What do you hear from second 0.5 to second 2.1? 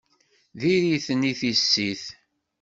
D iri-ten i tissit!